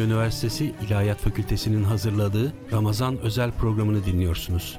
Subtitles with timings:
[0.00, 4.78] Trakya Üniversitesi İlahiyat Fakültesi'nin hazırladığı Ramazan özel programını dinliyorsunuz.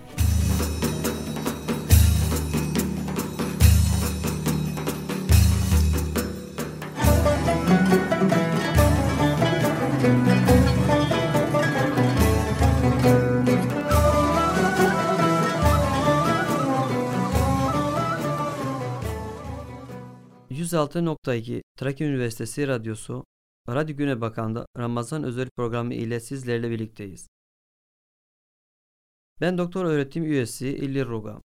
[20.51, 23.25] %106.2 Trakya Üniversitesi Radyosu
[23.75, 27.27] Radyo Güne Bakan'da Ramazan özel programı ile sizlerle birlikteyiz.
[29.41, 31.41] Ben doktor öğretim üyesi İllir Roga.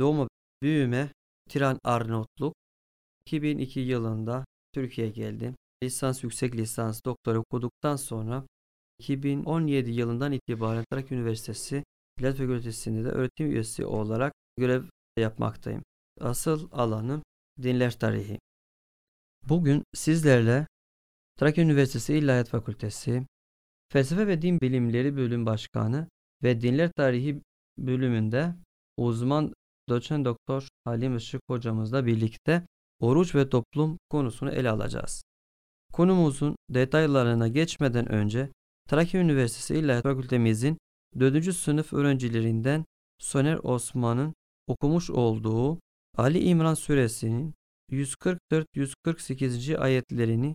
[0.00, 0.28] Doğma
[0.62, 1.12] büyüme
[1.48, 2.54] Tiran Arnavutluk.
[3.26, 5.54] 2002 yılında Türkiye'ye geldim.
[5.82, 8.46] Lisans, yüksek lisans, doktor okuduktan sonra
[8.98, 11.84] 2017 yılından itibaren Trakya Üniversitesi
[12.18, 14.82] İlahi Fakültesi'nde de öğretim üyesi olarak görev
[15.16, 15.82] yapmaktayım.
[16.20, 17.22] Asıl alanım
[17.62, 18.38] dinler tarihi.
[19.48, 20.66] Bugün sizlerle
[21.38, 23.26] Trakya Üniversitesi İlahiyat Fakültesi
[23.92, 26.08] Felsefe ve Din Bilimleri Bölüm Başkanı
[26.42, 27.42] ve Dinler Tarihi
[27.78, 28.54] bölümünde
[28.96, 29.52] uzman
[29.88, 32.66] doçent doktor Halim Işık hocamızla birlikte
[33.00, 35.22] oruç ve toplum konusunu ele alacağız.
[35.92, 38.48] Konumuzun detaylarına geçmeden önce
[38.88, 40.78] Trakya Üniversitesi İlahiyat Fakültemizin
[41.18, 41.54] 4.
[41.54, 42.84] sınıf öğrencilerinden
[43.18, 44.34] Soner Osman'ın
[44.66, 45.80] okumuş olduğu
[46.16, 47.54] Ali İmran suresinin
[47.90, 49.78] 144-148.
[49.78, 50.54] ayetlerini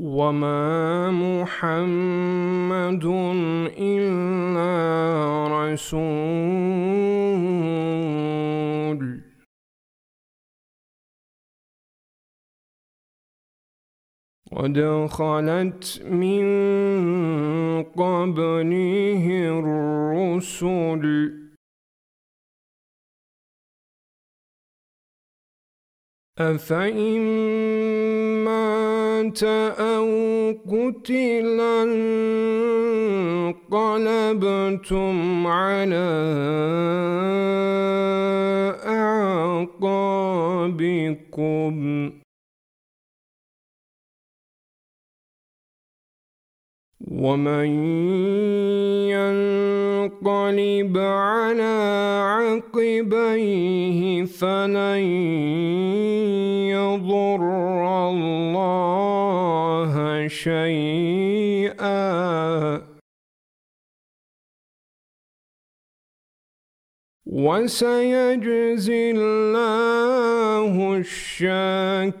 [0.00, 3.04] وما محمد
[3.76, 4.72] إلا
[5.52, 7.00] رسول.
[14.52, 16.44] قد خلت من
[17.82, 19.24] قبله
[19.60, 21.04] الرسل
[26.38, 27.20] أفإن
[28.44, 28.99] مات
[29.78, 30.06] أو
[30.70, 31.82] قتلا
[34.32, 36.10] انقلبتم على
[38.86, 40.20] أعقابكم.
[47.10, 47.68] ومن
[49.10, 51.76] ينقلب على
[52.24, 55.02] عقبيه فلن
[56.70, 57.42] يضر
[58.08, 59.09] الله.
[60.28, 61.80] شيئا.
[67.26, 72.20] وسيجزي الله الشاكرين.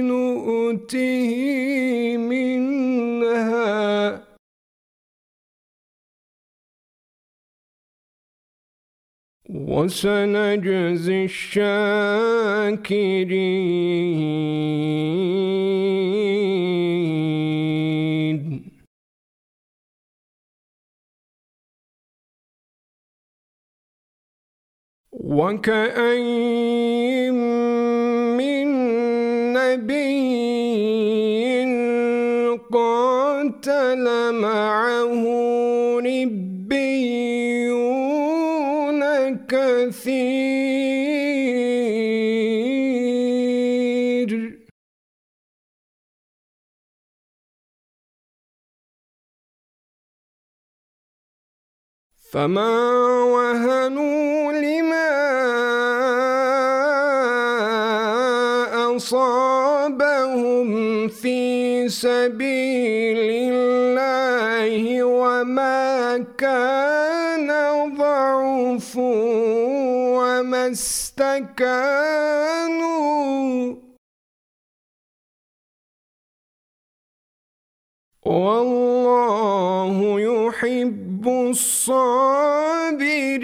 [0.00, 1.30] نؤته
[2.16, 4.22] منها
[9.48, 13.12] وسنجزي الشاكرين
[25.32, 27.30] وكأي
[28.36, 28.68] من
[29.52, 30.32] نبي
[32.72, 35.24] قاتل معه
[35.98, 37.02] ربيون
[39.48, 40.61] كثير.
[52.32, 52.80] فما
[53.24, 55.12] وهنوا لما
[58.96, 60.68] أصابهم
[61.08, 67.48] في سبيل الله وما كان
[67.96, 72.02] ضعف وما استكانوا
[78.24, 81.26] والله يحب
[81.82, 83.42] الصابرين.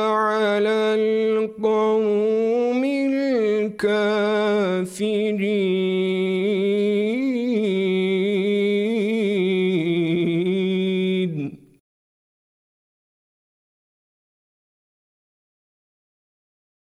[0.07, 4.07] على القوم الكافرين.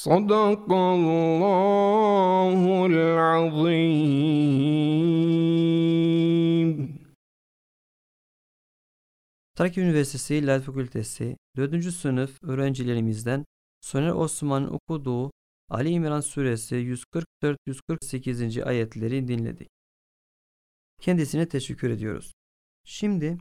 [0.00, 4.36] صدق الله العظيم
[9.56, 11.92] Trakya Üniversitesi İlahiyat Fakültesi 4.
[11.92, 13.44] sınıf öğrencilerimizden
[13.80, 15.30] Soner Osman'ın okuduğu
[15.70, 18.64] Ali İmran Suresi 144-148.
[18.64, 19.68] ayetleri dinledik.
[21.00, 22.32] Kendisine teşekkür ediyoruz.
[22.84, 23.38] Şimdi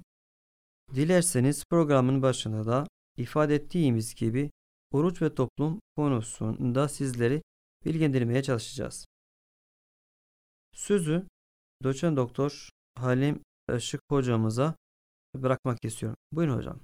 [0.95, 2.87] dilerseniz programın başında da
[3.17, 4.51] ifade ettiğimiz gibi
[4.92, 7.42] oruç ve toplum konusunda sizleri
[7.84, 9.06] bilgilendirmeye çalışacağız.
[10.74, 11.26] Sözü
[11.82, 13.42] doçent doktor Halim
[13.76, 14.74] Işık hocamıza
[15.34, 16.16] bırakmak istiyorum.
[16.32, 16.80] Buyurun hocam.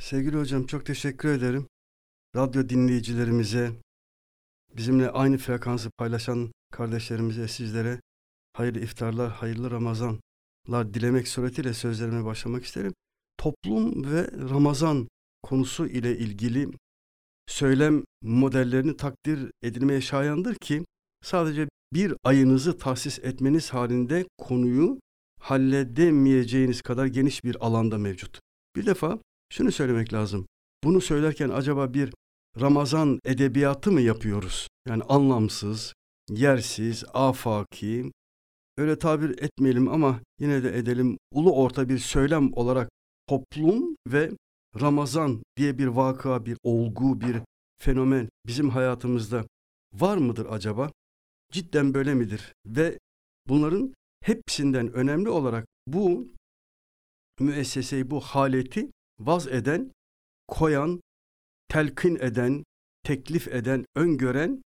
[0.00, 1.68] Sevgili hocam çok teşekkür ederim.
[2.36, 3.72] Radyo dinleyicilerimize,
[4.76, 8.00] bizimle aynı frekansı paylaşan kardeşlerimize, sizlere
[8.52, 12.94] hayırlı iftarlar, hayırlı Ramazanlar dilemek suretiyle sözlerime başlamak isterim.
[13.38, 15.08] Toplum ve Ramazan
[15.42, 16.70] konusu ile ilgili
[17.46, 20.84] söylem modellerini takdir edilmeye şayandır ki
[21.22, 24.98] sadece bir ayınızı tahsis etmeniz halinde konuyu
[25.40, 28.40] halledemeyeceğiniz kadar geniş bir alanda mevcut.
[28.76, 29.18] Bir defa
[29.52, 30.46] şunu söylemek lazım.
[30.84, 32.12] Bunu söylerken acaba bir
[32.60, 34.68] Ramazan edebiyatı mı yapıyoruz?
[34.88, 35.94] Yani anlamsız,
[36.30, 38.12] yersiz, afaki,
[38.76, 42.88] öyle tabir etmeyelim ama yine de edelim ulu orta bir söylem olarak
[43.26, 44.30] toplum ve
[44.80, 47.36] Ramazan diye bir vaka, bir olgu, bir
[47.78, 49.46] fenomen bizim hayatımızda
[49.92, 50.92] var mıdır acaba?
[51.52, 52.52] Cidden böyle midir?
[52.66, 52.98] Ve
[53.48, 56.28] bunların hepsinden önemli olarak bu
[57.40, 59.92] müesseseyi, bu haleti vaz eden,
[60.48, 61.00] koyan,
[61.68, 62.64] telkin eden,
[63.02, 64.62] teklif eden, öngören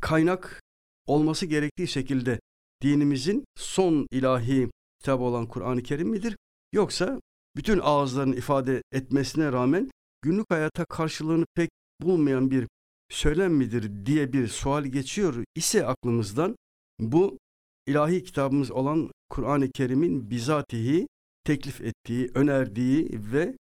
[0.00, 0.62] kaynak
[1.06, 2.40] olması gerektiği şekilde
[2.82, 6.36] dinimizin son ilahi kitabı olan Kur'an-ı Kerim midir?
[6.72, 7.20] Yoksa
[7.58, 9.90] bütün ağızların ifade etmesine rağmen
[10.22, 12.66] günlük hayata karşılığını pek bulmayan bir
[13.10, 16.56] söylem midir diye bir sual geçiyor ise aklımızdan
[16.98, 17.38] bu
[17.86, 21.08] ilahi kitabımız olan Kur'an-ı Kerim'in bizatihi
[21.44, 23.56] teklif ettiği, önerdiği ve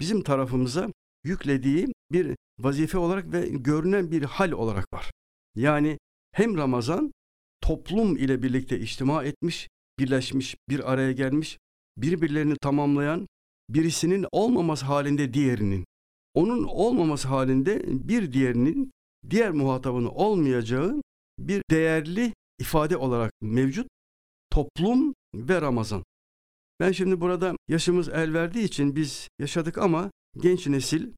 [0.00, 0.92] bizim tarafımıza
[1.24, 5.10] yüklediği bir vazife olarak ve görünen bir hal olarak var.
[5.54, 5.98] Yani
[6.32, 7.12] hem Ramazan
[7.60, 9.68] toplum ile birlikte içtima etmiş,
[9.98, 11.58] birleşmiş, bir araya gelmiş,
[11.96, 13.26] birbirlerini tamamlayan,
[13.74, 15.84] birisinin olmaması halinde diğerinin,
[16.34, 18.92] onun olmaması halinde bir diğerinin
[19.30, 21.02] diğer muhatabını olmayacağı
[21.38, 23.86] bir değerli ifade olarak mevcut
[24.50, 26.04] toplum ve Ramazan.
[26.80, 31.12] Ben şimdi burada yaşımız el verdiği için biz yaşadık ama genç nesil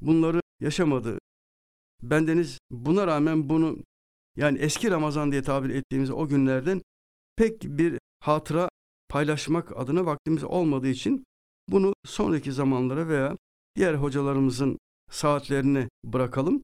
[0.00, 1.18] bunları yaşamadı.
[2.02, 3.78] Bendeniz buna rağmen bunu
[4.36, 6.82] yani eski Ramazan diye tabir ettiğimiz o günlerden
[7.36, 8.68] pek bir hatıra
[9.08, 11.24] paylaşmak adına vaktimiz olmadığı için
[11.72, 13.36] bunu sonraki zamanlara veya
[13.76, 14.78] diğer hocalarımızın
[15.10, 16.62] saatlerine bırakalım.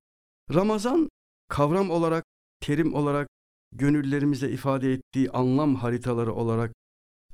[0.54, 1.08] Ramazan
[1.48, 2.24] kavram olarak,
[2.60, 3.28] terim olarak,
[3.72, 6.72] gönüllerimize ifade ettiği anlam haritaları olarak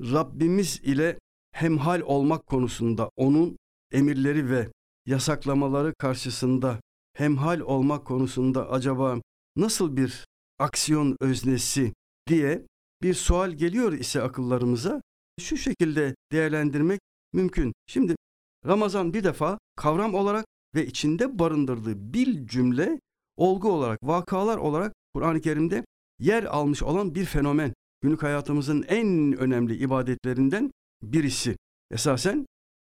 [0.01, 1.19] Rabbimiz ile
[1.53, 3.57] hemhal olmak konusunda onun
[3.93, 4.69] emirleri ve
[5.07, 6.81] yasaklamaları karşısında
[7.15, 9.21] hemhal olmak konusunda acaba
[9.57, 10.25] nasıl bir
[10.59, 11.93] aksiyon öznesi
[12.29, 12.67] diye
[13.03, 15.03] bir sual geliyor ise akıllarımıza
[15.41, 17.01] şu şekilde değerlendirmek
[17.35, 17.73] mümkün.
[17.87, 18.17] Şimdi
[18.67, 23.01] Ramazan bir defa kavram olarak ve içinde barındırdığı bil cümle
[23.37, 25.85] olgu olarak, vakalar olarak Kur'an-ı Kerim'de
[26.19, 27.75] yer almış olan bir fenomen.
[28.01, 30.71] Günlük hayatımızın en önemli ibadetlerinden
[31.03, 31.57] birisi.
[31.91, 32.47] Esasen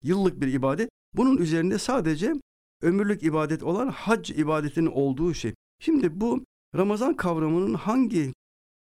[0.03, 0.89] yıllık bir ibadet.
[1.13, 2.33] Bunun üzerinde sadece
[2.81, 5.53] ömürlük ibadet olan hac ibadetinin olduğu şey.
[5.79, 6.43] Şimdi bu
[6.75, 8.33] Ramazan kavramının hangi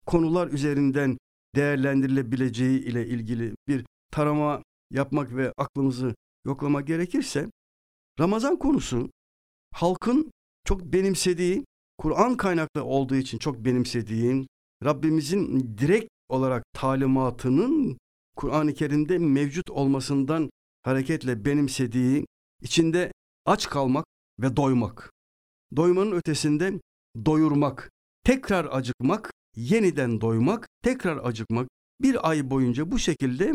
[0.07, 1.19] konular üzerinden
[1.55, 6.14] değerlendirilebileceği ile ilgili bir tarama yapmak ve aklımızı
[6.45, 7.50] yoklamak gerekirse
[8.21, 9.11] Ramazan konusu
[9.73, 10.31] halkın
[10.64, 11.64] çok benimsediği,
[11.99, 14.47] Kur'an kaynaklı olduğu için çok benimsediği,
[14.85, 17.99] Rabbimizin direkt olarak talimatının
[18.37, 20.50] Kur'an-ı Kerim'de mevcut olmasından
[20.83, 22.26] hareketle benimsediği,
[22.62, 23.12] içinde
[23.47, 24.05] aç kalmak
[24.40, 25.11] ve doymak.
[25.76, 26.81] Doymanın ötesinde
[27.26, 27.90] doyurmak,
[28.25, 31.69] tekrar acıkmak, yeniden doymak, tekrar acıkmak.
[32.00, 33.52] Bir ay boyunca bu şekilde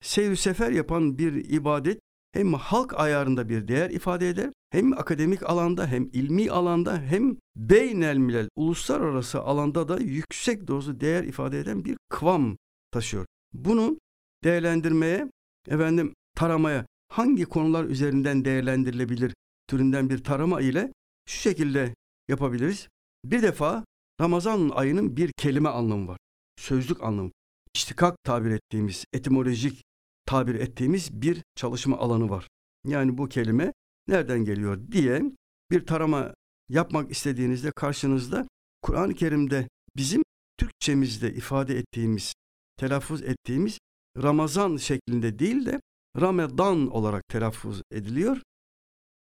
[0.00, 2.00] seyir sefer yapan bir ibadet
[2.32, 8.16] hem halk ayarında bir değer ifade eder, hem akademik alanda hem ilmi alanda hem beynel
[8.16, 12.56] milel uluslararası alanda da yüksek dozu değer ifade eden bir kıvam
[12.90, 13.26] taşıyor.
[13.52, 13.98] Bunu
[14.44, 15.30] değerlendirmeye,
[15.68, 19.34] efendim taramaya hangi konular üzerinden değerlendirilebilir
[19.66, 20.92] türünden bir tarama ile
[21.28, 21.94] şu şekilde
[22.28, 22.88] yapabiliriz.
[23.24, 23.84] Bir defa
[24.20, 26.18] Ramazan ayının bir kelime anlamı var.
[26.56, 27.30] Sözlük anlamı.
[27.74, 29.82] İştikak tabir ettiğimiz, etimolojik
[30.28, 32.48] tabir ettiğimiz bir çalışma alanı var.
[32.86, 33.72] Yani bu kelime
[34.08, 35.22] nereden geliyor diye
[35.70, 36.34] bir tarama
[36.68, 38.48] yapmak istediğinizde karşınızda
[38.82, 40.22] Kur'an-ı Kerim'de bizim
[40.58, 42.34] Türkçemizde ifade ettiğimiz,
[42.76, 43.78] telaffuz ettiğimiz
[44.22, 45.80] Ramazan şeklinde değil de
[46.20, 48.42] Ramedan olarak telaffuz ediliyor.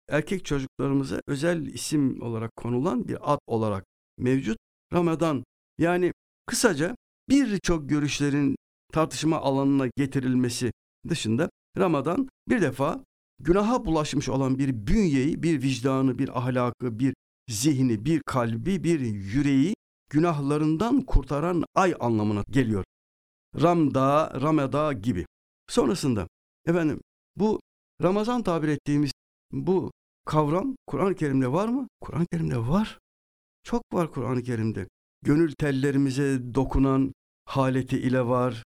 [0.09, 3.85] Erkek çocuklarımıza özel isim olarak konulan bir ad olarak
[4.17, 4.57] mevcut.
[4.93, 5.43] Ramazan
[5.77, 6.11] yani
[6.45, 6.95] kısaca
[7.29, 8.55] birçok görüşlerin
[8.93, 10.71] tartışma alanına getirilmesi
[11.09, 13.03] dışında Ramazan bir defa
[13.39, 17.13] günaha bulaşmış olan bir bünyeyi, bir vicdanı, bir ahlakı, bir
[17.49, 19.73] zihni, bir kalbi, bir yüreği
[20.09, 22.83] günahlarından kurtaran ay anlamına geliyor.
[23.61, 25.25] Ramda, Rameda gibi.
[25.69, 26.27] Sonrasında
[26.65, 27.01] efendim
[27.35, 27.59] bu
[28.01, 29.11] Ramazan tabir ettiğimiz
[29.51, 29.91] bu
[30.25, 31.87] kavram Kur'an-ı Kerim'de var mı?
[32.01, 32.99] Kur'an-ı Kerim'de var.
[33.63, 34.87] Çok var Kur'an-ı Kerim'de.
[35.21, 37.13] Gönül tellerimize dokunan
[37.45, 38.63] haleti ile var.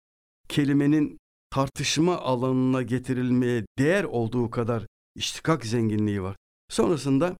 [0.49, 1.17] Kelimenin
[1.49, 6.35] tartışma alanına getirilmeye değer olduğu kadar iştikak zenginliği var.
[6.69, 7.37] Sonrasında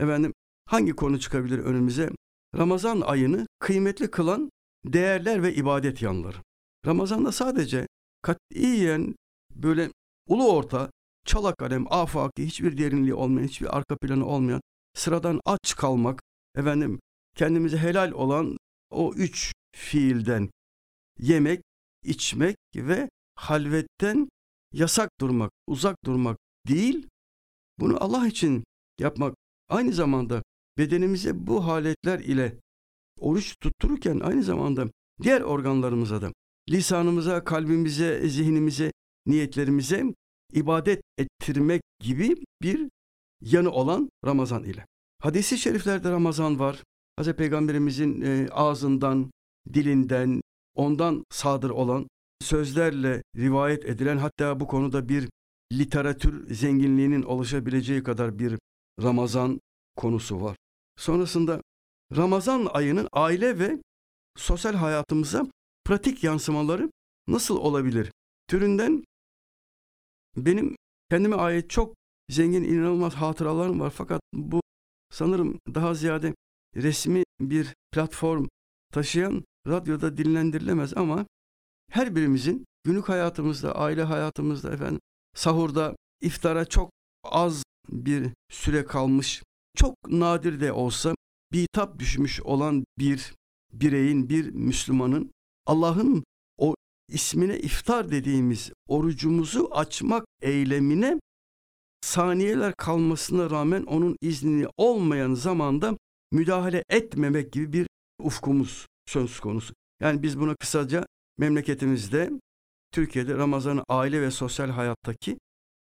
[0.00, 0.32] efendim
[0.66, 2.10] hangi konu çıkabilir önümüze?
[2.56, 4.50] Ramazan ayını kıymetli kılan
[4.84, 6.36] değerler ve ibadet yanları.
[6.86, 7.86] Ramazan'da sadece
[8.22, 9.14] katiyen
[9.54, 9.90] böyle
[10.28, 10.90] ulu orta,
[11.26, 14.60] çalak kalem, afaki, hiçbir derinliği olmayan, hiçbir arka planı olmayan,
[14.94, 16.22] sıradan aç kalmak,
[16.56, 17.00] efendim
[17.36, 18.56] kendimize helal olan
[18.90, 20.50] o üç fiilden
[21.18, 21.60] yemek,
[22.04, 24.28] içmek ve halvetten
[24.72, 26.38] yasak durmak, uzak durmak
[26.68, 27.06] değil,
[27.80, 28.64] bunu Allah için
[29.00, 29.34] yapmak.
[29.68, 30.42] Aynı zamanda
[30.78, 32.60] bedenimize bu haletler ile
[33.20, 34.86] oruç tuttururken aynı zamanda
[35.22, 36.32] diğer organlarımıza da
[36.70, 38.92] lisanımıza, kalbimize, zihnimize,
[39.26, 40.14] niyetlerimize
[40.52, 42.88] ibadet ettirmek gibi bir
[43.40, 44.86] yanı olan Ramazan ile.
[45.20, 46.82] Hadis-i şeriflerde Ramazan var.
[47.16, 49.30] Hazreti Peygamberimizin e, ağzından,
[49.74, 50.40] dilinden,
[50.74, 52.06] ondan sadır olan
[52.44, 55.28] sözlerle rivayet edilen hatta bu konuda bir
[55.72, 58.58] literatür zenginliğinin oluşabileceği kadar bir
[59.02, 59.60] Ramazan
[59.96, 60.56] konusu var.
[60.96, 61.62] Sonrasında
[62.16, 63.82] Ramazan ayının aile ve
[64.36, 65.46] sosyal hayatımıza
[65.84, 66.90] pratik yansımaları
[67.28, 68.12] nasıl olabilir?
[68.48, 69.04] Türünden
[70.36, 70.76] benim
[71.10, 71.94] kendime ait çok
[72.30, 74.60] zengin inanılmaz hatıralarım var fakat bu
[75.10, 76.34] sanırım daha ziyade
[76.76, 78.46] resmi bir platform
[78.92, 81.26] taşıyan radyoda dinlendirilemez ama
[81.90, 85.00] her birimizin günlük hayatımızda, aile hayatımızda efendim
[85.34, 86.90] sahurda, iftara çok
[87.24, 89.42] az bir süre kalmış,
[89.76, 91.14] çok nadir de olsa
[91.52, 93.34] bitap düşmüş olan bir
[93.72, 95.30] bireyin, bir Müslümanın
[95.66, 96.24] Allah'ın
[96.58, 96.74] o
[97.08, 101.20] ismine iftar dediğimiz orucumuzu açmak eylemine
[102.00, 105.96] saniyeler kalmasına rağmen onun izni olmayan zamanda
[106.32, 107.86] müdahale etmemek gibi bir
[108.22, 109.74] ufkumuz söz konusu.
[110.00, 111.06] Yani biz buna kısaca
[111.38, 112.30] memleketimizde
[112.92, 115.38] Türkiye'de Ramazan aile ve sosyal hayattaki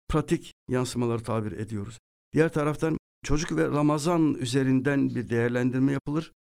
[0.09, 1.99] pratik yansımaları tabir ediyoruz.
[2.33, 6.31] Diğer taraftan çocuk ve Ramazan üzerinden bir değerlendirme yapılır.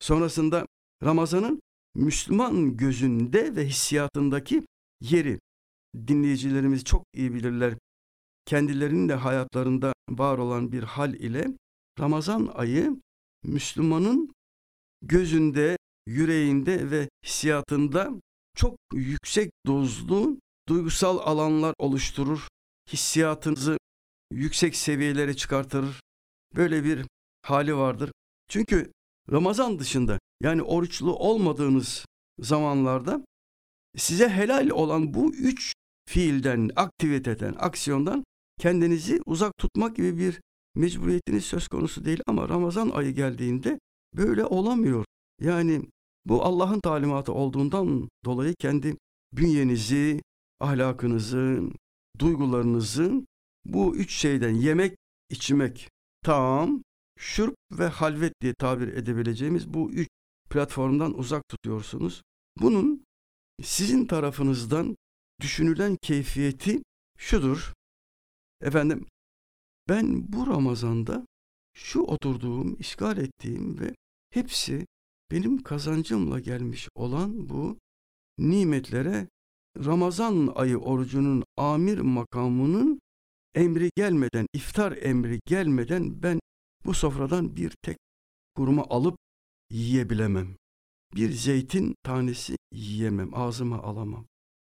[0.00, 0.66] Sonrasında
[1.04, 1.60] Ramazan'ın
[1.94, 4.62] Müslüman gözünde ve hissiyatındaki
[5.00, 5.40] yeri
[6.06, 7.74] dinleyicilerimiz çok iyi bilirler.
[8.44, 11.46] Kendilerinin de hayatlarında var olan bir hal ile
[12.00, 12.96] Ramazan ayı
[13.44, 14.32] Müslümanın
[15.02, 15.76] gözünde,
[16.06, 18.10] yüreğinde ve hissiyatında
[18.60, 20.38] çok yüksek dozlu
[20.68, 22.48] duygusal alanlar oluşturur.
[22.92, 23.78] Hissiyatınızı
[24.32, 26.00] yüksek seviyelere çıkartır.
[26.56, 27.06] Böyle bir
[27.42, 28.12] hali vardır.
[28.48, 28.92] Çünkü
[29.32, 32.04] Ramazan dışında yani oruçlu olmadığınız
[32.40, 33.24] zamanlarda
[33.96, 35.72] size helal olan bu üç
[36.08, 38.24] fiilden, aktiviteden, aksiyondan
[38.58, 40.40] kendinizi uzak tutmak gibi bir
[40.74, 43.78] mecburiyetiniz söz konusu değil ama Ramazan ayı geldiğinde
[44.16, 45.04] böyle olamıyor.
[45.40, 45.82] Yani
[46.24, 48.96] bu Allah'ın talimatı olduğundan dolayı kendi
[49.32, 50.20] bünyenizi,
[50.60, 51.70] ahlakınızı,
[52.18, 53.26] duygularınızı
[53.64, 54.96] bu üç şeyden yemek,
[55.30, 55.88] içmek,
[56.22, 56.82] taam,
[57.18, 60.08] şurp ve halvet diye tabir edebileceğimiz bu üç
[60.50, 62.22] platformdan uzak tutuyorsunuz.
[62.60, 63.04] Bunun
[63.62, 64.96] sizin tarafınızdan
[65.40, 66.82] düşünülen keyfiyeti
[67.18, 67.72] şudur.
[68.60, 69.06] Efendim
[69.88, 71.26] ben bu Ramazan'da
[71.74, 73.94] şu oturduğum, işgal ettiğim ve
[74.30, 74.86] hepsi
[75.30, 77.78] benim kazancımla gelmiş olan bu
[78.38, 79.28] nimetlere
[79.76, 83.00] Ramazan ayı orucunun amir makamının
[83.54, 86.40] emri gelmeden, iftar emri gelmeden ben
[86.84, 87.96] bu sofradan bir tek
[88.54, 89.16] kurma alıp
[89.70, 90.56] yiyebilemem.
[91.14, 94.26] Bir zeytin tanesi yiyemem, ağzıma alamam.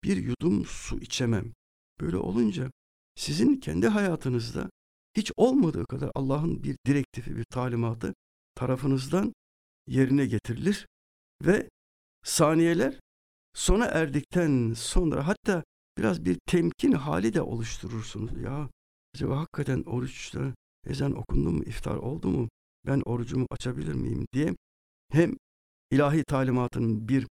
[0.03, 1.53] Bir yudum su içemem.
[2.01, 2.71] Böyle olunca
[3.15, 4.69] sizin kendi hayatınızda
[5.17, 8.13] hiç olmadığı kadar Allah'ın bir direktifi, bir talimatı
[8.55, 9.33] tarafınızdan
[9.87, 10.87] yerine getirilir
[11.45, 11.69] ve
[12.23, 12.99] saniyeler
[13.53, 15.63] sona erdikten sonra hatta
[15.97, 18.41] biraz bir temkin hali de oluşturursunuz.
[18.41, 18.69] Ya
[19.15, 20.53] acaba hakikaten oruçta
[20.87, 22.49] ezan okundu mu, iftar oldu mu,
[22.85, 24.55] ben orucumu açabilir miyim diye
[25.11, 25.37] hem
[25.91, 27.27] ilahi talimatının bir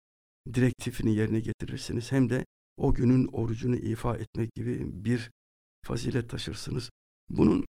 [0.53, 2.45] direktifini yerine getirirsiniz hem de
[2.77, 5.31] o günün orucunu ifa etmek gibi bir
[5.85, 6.89] fazilet taşırsınız.
[7.29, 7.65] Bunun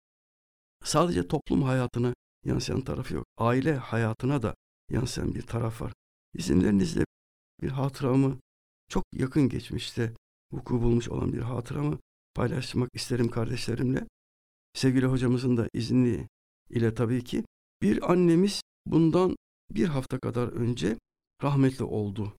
[0.85, 3.27] sadece toplum hayatına yansıyan tarafı yok.
[3.39, 4.55] Aile hayatına da
[4.91, 5.93] yansıyan bir taraf var.
[6.35, 7.05] İzinlerinizle
[7.63, 8.39] bir hatıramı
[8.89, 10.13] çok yakın geçmişte
[10.53, 11.99] vuku bulmuş olan bir hatıramı
[12.35, 14.07] paylaşmak isterim kardeşlerimle.
[14.75, 16.29] Sevgili hocamızın da izni
[16.71, 17.45] ile tabii ki
[17.83, 19.37] bir annemiz bundan
[19.71, 20.99] bir hafta kadar önce
[21.43, 22.37] rahmetli oldu.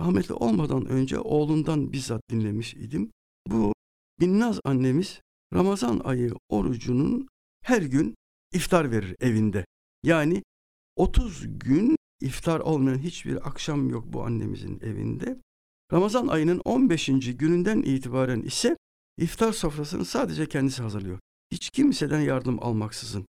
[0.00, 3.10] Rahmetli olmadan önce oğlundan bizzat dinlemiş idim.
[3.46, 3.72] Bu
[4.20, 5.20] Binnaz annemiz
[5.54, 7.28] Ramazan ayı orucunun
[7.64, 8.14] her gün
[8.52, 9.64] iftar verir evinde.
[10.02, 10.42] Yani
[10.96, 15.38] 30 gün iftar olmayan hiçbir akşam yok bu annemizin evinde.
[15.92, 17.06] Ramazan ayının 15.
[17.36, 18.76] gününden itibaren ise
[19.18, 21.18] iftar sofrasını sadece kendisi hazırlıyor.
[21.52, 23.26] Hiç kimseden yardım almaksızın.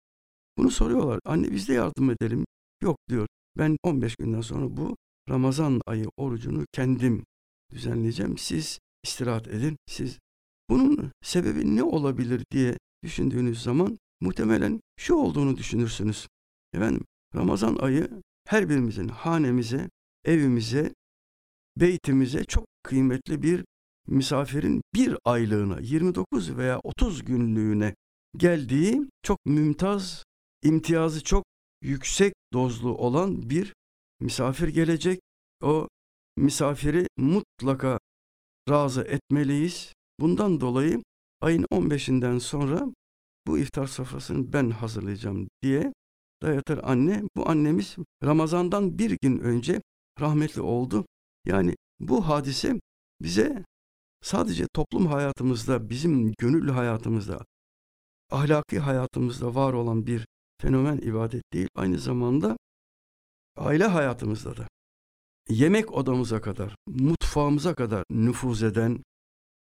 [0.58, 1.20] Bunu soruyorlar.
[1.24, 2.44] Anne biz de yardım edelim.
[2.82, 3.26] Yok diyor.
[3.58, 4.96] Ben 15 günden sonra bu
[5.28, 7.24] Ramazan ayı orucunu kendim
[7.72, 8.38] düzenleyeceğim.
[8.38, 9.76] Siz istirahat edin.
[9.86, 10.18] Siz
[10.70, 16.28] bunun sebebi ne olabilir diye düşündüğünüz zaman muhtemelen şu olduğunu düşünürsünüz.
[16.72, 17.04] Efendim
[17.34, 18.10] Ramazan ayı
[18.48, 19.90] her birimizin hanemize,
[20.24, 20.94] evimize,
[21.76, 23.64] beytimize çok kıymetli bir
[24.06, 27.94] misafirin bir aylığına 29 veya 30 günlüğüne
[28.36, 30.24] geldiği çok mümtaz,
[30.62, 31.44] imtiyazı çok
[31.82, 33.74] yüksek dozlu olan bir
[34.20, 35.20] misafir gelecek.
[35.62, 35.88] O
[36.36, 37.98] misafiri mutlaka
[38.68, 39.92] razı etmeliyiz.
[40.20, 41.02] Bundan dolayı
[41.40, 42.86] ayın 15'inden sonra
[43.48, 45.92] bu iftar sofrasını ben hazırlayacağım diye
[46.42, 47.22] dayatır anne.
[47.36, 49.82] Bu annemiz Ramazan'dan bir gün önce
[50.20, 51.06] rahmetli oldu.
[51.46, 52.80] Yani bu hadise
[53.20, 53.64] bize
[54.22, 57.44] sadece toplum hayatımızda, bizim gönüllü hayatımızda,
[58.30, 60.26] ahlaki hayatımızda var olan bir
[60.60, 62.56] fenomen ibadet değil, aynı zamanda
[63.56, 64.68] aile hayatımızda da
[65.48, 69.02] yemek odamıza kadar, mutfağımıza kadar nüfuz eden,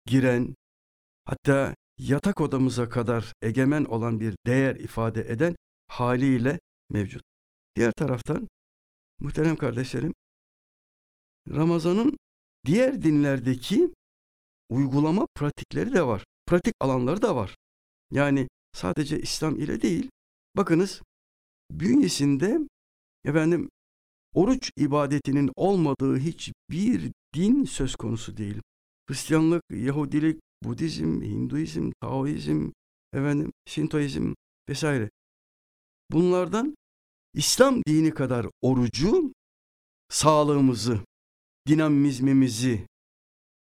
[0.06, 0.56] giren,
[1.26, 5.56] hatta yatak odamıza kadar egemen olan bir değer ifade eden
[5.88, 7.24] haliyle mevcut.
[7.76, 8.48] Diğer taraftan
[9.20, 10.14] muhterem kardeşlerim
[11.50, 12.18] Ramazan'ın
[12.66, 13.94] diğer dinlerdeki
[14.70, 16.24] uygulama pratikleri de var.
[16.46, 17.56] Pratik alanları da var.
[18.12, 20.10] Yani sadece İslam ile değil.
[20.56, 21.02] Bakınız
[21.72, 22.60] bünyesinde
[23.26, 23.70] efendim
[24.34, 28.62] oruç ibadetinin olmadığı hiçbir din söz konusu değil.
[29.10, 32.72] Hristiyanlık, Yahudilik, Budizm, Hinduizm, Taoizm,
[33.14, 34.34] efendim, Şintoizm
[34.70, 35.10] vesaire.
[36.12, 36.76] Bunlardan
[37.34, 39.34] İslam dini kadar orucu,
[40.10, 41.00] sağlığımızı,
[41.68, 42.88] dinamizmimizi,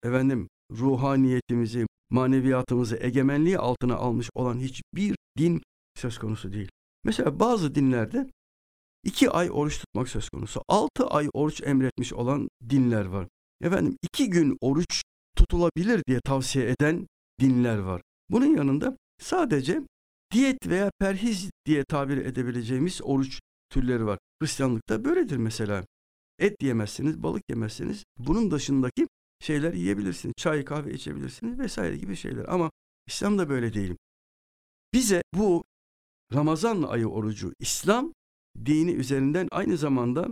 [0.04, 5.62] efendim, ruhaniyetimizi, maneviyatımızı egemenliği altına almış olan hiçbir din
[5.96, 6.70] söz konusu değil.
[7.04, 8.30] Mesela bazı dinlerde
[9.04, 10.62] iki ay oruç tutmak söz konusu.
[10.68, 13.28] Altı ay oruç emretmiş olan dinler var.
[13.62, 15.02] Efendim iki gün oruç
[15.36, 17.08] tutulabilir diye tavsiye eden
[17.40, 18.02] dinler var.
[18.30, 19.82] Bunun yanında sadece
[20.32, 24.20] diyet veya perhiz diye tabir edebileceğimiz oruç türleri var.
[24.42, 25.86] Hristiyanlıkta böyledir mesela.
[26.40, 28.04] Et yemezsiniz, balık yemezsiniz.
[28.18, 29.08] Bunun dışındaki
[29.40, 30.34] şeyler yiyebilirsiniz.
[30.38, 32.46] Çay, kahve içebilirsiniz vesaire gibi şeyler.
[32.48, 32.72] Ama
[33.08, 33.96] İslam'da böyle değil.
[34.94, 35.64] Bize bu
[36.34, 38.14] Ramazan ayı orucu İslam
[38.66, 40.28] dini üzerinden aynı zamanda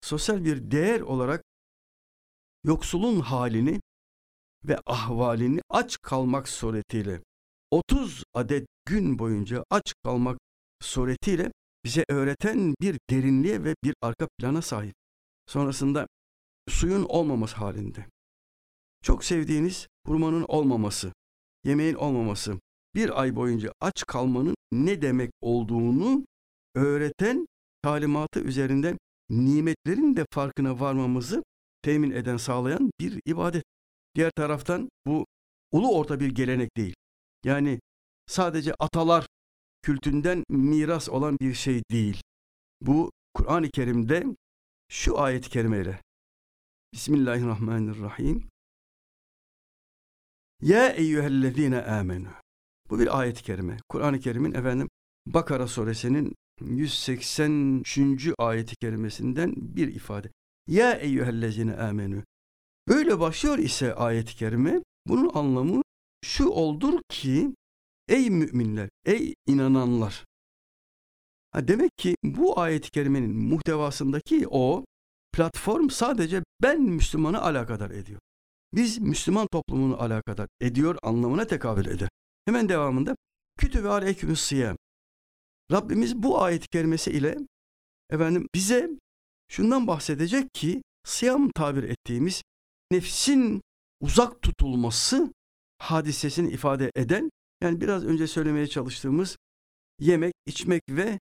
[0.00, 1.42] sosyal bir değer olarak
[2.64, 3.80] yoksulun halini
[4.68, 7.20] ve ahvalini aç kalmak suretiyle
[7.70, 10.38] 30 adet gün boyunca aç kalmak
[10.80, 11.52] suretiyle
[11.84, 14.94] bize öğreten bir derinliğe ve bir arka plana sahip.
[15.46, 16.06] Sonrasında
[16.68, 18.06] suyun olmaması halinde.
[19.02, 21.12] Çok sevdiğiniz hurmanın olmaması,
[21.64, 22.60] yemeğin olmaması,
[22.94, 26.26] bir ay boyunca aç kalmanın ne demek olduğunu
[26.74, 27.46] öğreten
[27.82, 28.98] talimatı üzerinden
[29.30, 31.42] nimetlerin de farkına varmamızı
[31.82, 33.64] temin eden sağlayan bir ibadet.
[34.16, 35.26] Diğer taraftan bu
[35.72, 36.94] ulu orta bir gelenek değil.
[37.44, 37.80] Yani
[38.26, 39.26] sadece atalar
[39.82, 42.22] kültünden miras olan bir şey değil.
[42.80, 44.24] Bu Kur'an-ı Kerim'de
[44.88, 46.00] şu ayet-i kerimeyle
[46.92, 48.48] Bismillahirrahmanirrahim.
[50.62, 52.28] Ya eyyühellezine amenu.
[52.90, 53.78] Bu bir ayet-i kerime.
[53.88, 54.88] Kur'an-ı Kerim'in efendim
[55.26, 58.30] Bakara suresinin 183.
[58.38, 60.30] ayeti kerimesinden bir ifade.
[60.66, 62.22] Ya eyyühellezine amenu.
[62.88, 65.82] Böyle başlıyor ise ayet-i kerime bunun anlamı
[66.24, 67.54] şu oldur ki
[68.08, 70.24] ey müminler, ey inananlar.
[71.50, 74.84] Ha demek ki bu ayet-i kerimenin muhtevasındaki o
[75.32, 78.20] platform sadece ben Müslümanı alakadar ediyor.
[78.72, 82.08] Biz Müslüman toplumunu alakadar ediyor anlamına tekabül eder.
[82.44, 83.16] Hemen devamında
[83.58, 84.76] kütübe aleykümüs siyam.
[85.72, 87.38] Rabbimiz bu ayet-i kerimesi ile
[88.10, 88.90] efendim bize
[89.48, 92.42] şundan bahsedecek ki siyam tabir ettiğimiz
[92.90, 93.62] nefsin
[94.00, 95.32] uzak tutulması
[95.78, 97.30] hadisesini ifade eden
[97.62, 99.36] yani biraz önce söylemeye çalıştığımız
[100.00, 101.18] yemek, içmek ve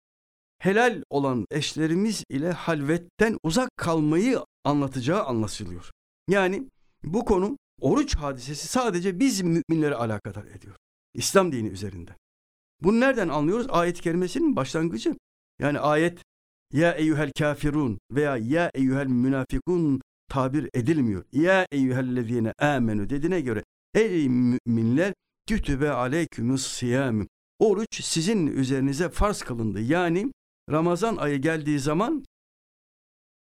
[0.59, 5.91] helal olan eşlerimiz ile halvetten uzak kalmayı anlatacağı anlaşılıyor.
[6.27, 6.69] Yani
[7.03, 10.75] bu konu oruç hadisesi sadece biz müminleri alakadar ediyor.
[11.13, 12.15] İslam dini üzerinde.
[12.81, 13.67] Bunu nereden anlıyoruz?
[13.69, 15.15] Ayet-i kerimesinin başlangıcı.
[15.59, 16.21] Yani ayet
[16.73, 21.25] ya eyyuhel kafirun veya ya eyyuhel münafikun tabir edilmiyor.
[21.31, 25.13] Ya eyyühellezine amenu dediğine göre ey müminler
[25.47, 27.27] kütübe aleykümüs siyam.
[27.59, 29.81] Oruç sizin üzerinize farz kılındı.
[29.81, 30.31] Yani
[30.71, 32.25] Ramazan ayı geldiği zaman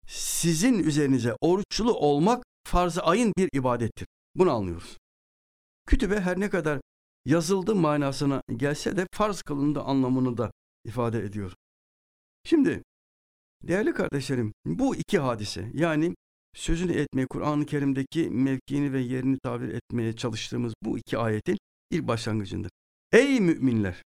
[0.06, 4.06] sizin üzerinize oruçlu olmak farz ayın bir ibadettir.
[4.34, 4.96] Bunu anlıyoruz.
[5.86, 6.80] Kütübe her ne kadar
[7.24, 10.50] yazıldı manasına gelse de farz kılındı anlamını da
[10.84, 11.54] ifade ediyor.
[12.44, 12.82] Şimdi
[13.62, 16.14] değerli kardeşlerim bu iki hadise yani
[16.56, 21.58] sözünü etmeye Kur'an-ı Kerim'deki mevkiini ve yerini tabir etmeye çalıştığımız bu iki ayetin
[21.90, 22.70] ilk başlangıcındır.
[23.12, 24.02] Ey müminler!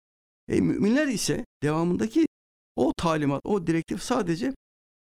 [0.48, 2.26] Ey müminler ise devamındaki
[2.76, 4.54] o talimat, o direktif sadece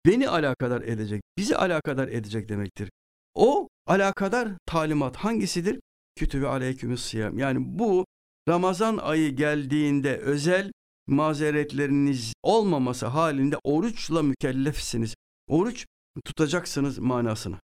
[0.07, 2.91] beni alakadar edecek, bizi alakadar edecek demektir.
[3.35, 5.81] O alakadar talimat hangisidir?
[6.17, 7.39] Kütübe aleykümüs siyam.
[7.39, 8.07] Yani bu
[8.49, 10.73] Ramazan ayı geldiğinde özel
[11.07, 15.15] mazeretleriniz olmaması halinde oruçla mükellefsiniz.
[15.49, 15.87] Oruç
[16.25, 17.61] tutacaksınız manasına.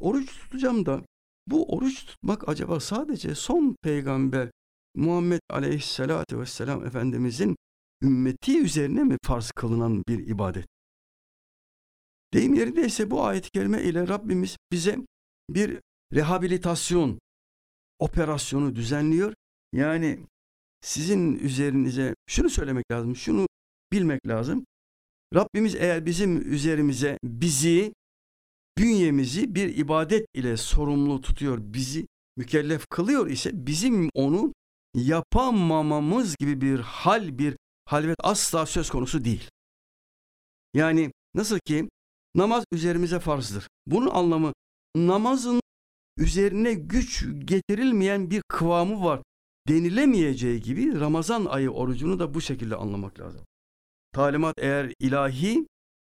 [0.00, 1.02] Oruç tutacağım da
[1.46, 4.50] bu oruç tutmak acaba sadece son peygamber
[4.94, 7.56] Muhammed Aleyhisselatü Vesselam Efendimizin
[8.02, 10.66] ümmeti üzerine mi farz kılınan bir ibadet?
[12.34, 14.98] Deyim yerindeyse bu ayet-i kerime ile Rabbimiz bize
[15.50, 15.80] bir
[16.14, 17.18] rehabilitasyon
[17.98, 19.34] operasyonu düzenliyor.
[19.72, 20.26] Yani
[20.80, 23.46] sizin üzerinize şunu söylemek lazım, şunu
[23.92, 24.64] bilmek lazım.
[25.34, 27.92] Rabbimiz eğer bizim üzerimize bizi,
[28.78, 34.52] bünyemizi bir ibadet ile sorumlu tutuyor, bizi mükellef kılıyor ise bizim onu
[34.94, 39.50] yapamamamız gibi bir hal, bir halvet asla söz konusu değil.
[40.74, 41.88] Yani nasıl ki
[42.34, 43.68] namaz üzerimize farzdır.
[43.86, 44.52] Bunun anlamı
[44.96, 45.60] namazın
[46.18, 49.22] üzerine güç getirilmeyen bir kıvamı var
[49.68, 53.44] denilemeyeceği gibi Ramazan ayı orucunu da bu şekilde anlamak lazım.
[54.12, 55.66] Talimat eğer ilahi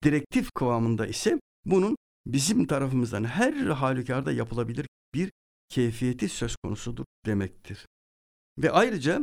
[0.05, 5.31] direktif kıvamında ise bunun bizim tarafımızdan her halükarda yapılabilir bir
[5.69, 7.87] keyfiyeti söz konusudur demektir.
[8.59, 9.21] Ve ayrıca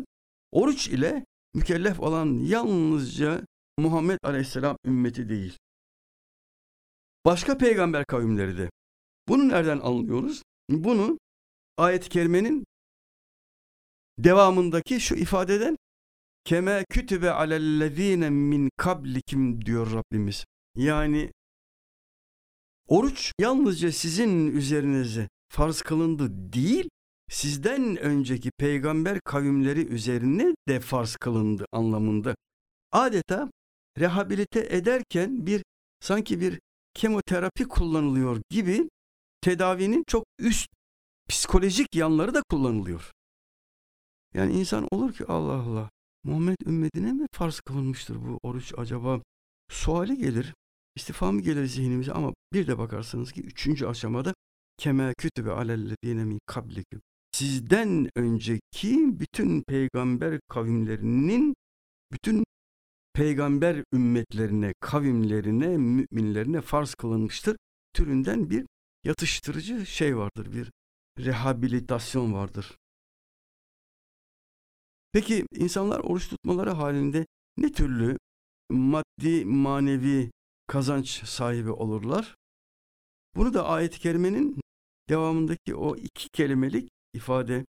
[0.51, 3.45] oruç ile mükellef olan yalnızca
[3.77, 5.57] Muhammed Aleyhisselam ümmeti değil.
[7.25, 8.69] Başka peygamber kavimleri de.
[9.27, 10.43] Bunu nereden anlıyoruz?
[10.69, 11.19] Bunu
[11.77, 12.65] ayet-i kerimenin
[14.17, 15.77] devamındaki şu ifadeden
[16.45, 20.45] keme kütübe alellezine min kablikim diyor Rabbimiz.
[20.75, 21.32] Yani
[22.88, 26.89] oruç yalnızca sizin üzerinize farz kılındı değil,
[27.29, 32.36] sizden önceki peygamber kavimleri üzerine de farz kılındı anlamında.
[32.91, 33.51] Adeta
[33.99, 35.63] rehabilite ederken bir
[35.99, 36.60] sanki bir
[36.93, 38.89] kemoterapi kullanılıyor gibi
[39.41, 40.69] tedavinin çok üst
[41.29, 43.12] psikolojik yanları da kullanılıyor.
[44.34, 45.89] Yani insan olur ki Allah Allah
[46.23, 49.21] Muhammed ümmetine mi farz kılınmıştır bu oruç acaba?
[49.69, 50.53] Suali gelir,
[50.95, 54.33] istifamı gelir zihnimize ama bir de bakarsınız ki üçüncü aşamada
[54.77, 57.01] keme kütübe alellezine min kablikum.
[57.31, 61.55] Sizden önceki bütün peygamber kavimlerinin
[62.12, 62.43] bütün
[63.13, 67.57] peygamber ümmetlerine, kavimlerine, müminlerine farz kılınmıştır.
[67.93, 68.65] Türünden bir
[69.03, 70.71] yatıştırıcı şey vardır, bir
[71.25, 72.77] rehabilitasyon vardır.
[75.13, 77.26] Peki insanlar oruç tutmaları halinde
[77.58, 78.17] ne türlü
[78.69, 80.32] maddi manevi
[80.67, 82.36] kazanç sahibi olurlar?
[83.36, 84.62] Bunu da ayet-i kerimenin
[85.10, 87.65] devamındaki o iki kelimelik ifade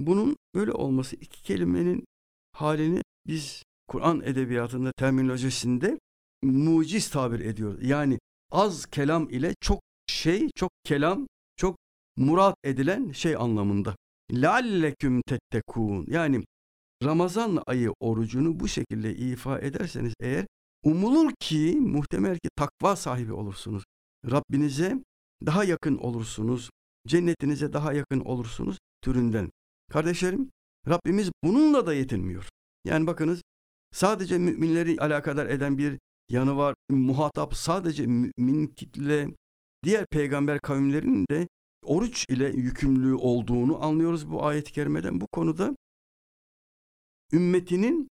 [0.00, 2.04] bunun böyle olması iki kelimenin
[2.52, 5.98] halini biz Kur'an edebiyatında terminolojisinde
[6.42, 7.82] muciz tabir ediyoruz.
[7.82, 8.18] Yani
[8.52, 11.76] az kelam ile çok şey, çok kelam, çok
[12.16, 13.96] murat edilen şey anlamında.
[14.32, 16.44] Lalleküm tettekûn yani
[17.04, 20.46] Ramazan ayı orucunu bu şekilde ifa ederseniz eğer
[20.82, 23.84] umulur ki muhtemel ki takva sahibi olursunuz.
[24.30, 25.04] Rabbinize
[25.46, 26.70] daha yakın olursunuz.
[27.06, 29.50] Cennetinize daha yakın olursunuz türünden.
[29.90, 30.50] Kardeşlerim
[30.88, 32.48] Rabbimiz bununla da yetinmiyor.
[32.84, 33.42] Yani bakınız
[33.92, 36.74] sadece müminleri alakadar eden bir yanı var.
[36.90, 39.28] Muhatap sadece mümin kitle
[39.84, 41.48] diğer peygamber kavimlerinin de
[41.86, 45.20] oruç ile yükümlü olduğunu anlıyoruz bu ayet-i kerimeden.
[45.20, 45.76] Bu konuda
[47.32, 48.08] ümmetinin